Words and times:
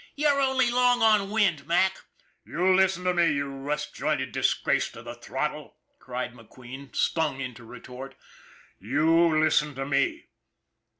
"You're 0.15 0.41
only 0.41 0.71
long 0.71 1.03
on 1.03 1.29
wind, 1.29 1.67
Mac."" 1.67 1.95
You 2.43 2.75
listen 2.75 3.03
to 3.03 3.13
me, 3.13 3.31
you 3.35 3.47
rust 3.51 3.93
jointed 3.93 4.31
disgrace 4.31 4.89
to 4.93 5.03
the 5.03 5.13
throttle!" 5.13 5.77
cried 5.99 6.33
McQueen, 6.33 6.95
stung 6.95 7.39
into 7.39 7.63
retort." 7.63 8.15
You 8.79 9.39
listen 9.39 9.75
to 9.75 9.85
me 9.85 10.25